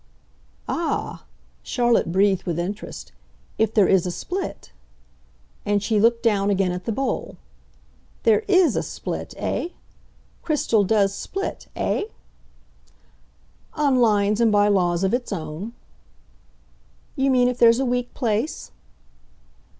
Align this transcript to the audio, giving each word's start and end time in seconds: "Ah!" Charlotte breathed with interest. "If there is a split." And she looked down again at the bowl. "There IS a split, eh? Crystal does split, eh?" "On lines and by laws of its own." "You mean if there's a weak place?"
"Ah!" 0.67 1.25
Charlotte 1.61 2.11
breathed 2.11 2.41
with 2.45 2.57
interest. 2.57 3.11
"If 3.59 3.71
there 3.71 3.87
is 3.87 4.07
a 4.07 4.09
split." 4.09 4.71
And 5.63 5.83
she 5.83 5.99
looked 5.99 6.23
down 6.23 6.49
again 6.49 6.71
at 6.71 6.85
the 6.85 6.91
bowl. 6.91 7.37
"There 8.23 8.39
IS 8.47 8.75
a 8.75 8.81
split, 8.81 9.35
eh? 9.37 9.67
Crystal 10.41 10.83
does 10.83 11.13
split, 11.13 11.67
eh?" 11.75 12.05
"On 13.75 13.99
lines 14.01 14.41
and 14.41 14.51
by 14.51 14.69
laws 14.69 15.03
of 15.03 15.13
its 15.13 15.31
own." 15.31 15.73
"You 17.15 17.29
mean 17.29 17.47
if 17.47 17.59
there's 17.59 17.79
a 17.79 17.85
weak 17.85 18.11
place?" 18.15 18.71